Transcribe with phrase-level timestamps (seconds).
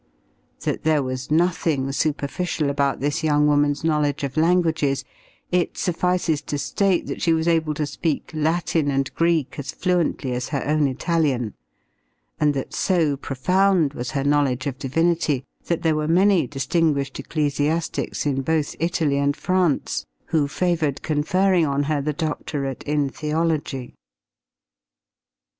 [0.61, 5.05] That there was nothing superficial about this young woman's knowledge of languages,
[5.51, 10.31] it suffices to state that she was able to speak Latin and Greek as fluently
[10.31, 11.53] as her own Italian,
[12.39, 18.25] and that so profound was her knowledge of divinity that there were many distinguished ecclesiastics
[18.25, 23.93] in both Italy and France who favored conferring on her the doctorate in theology.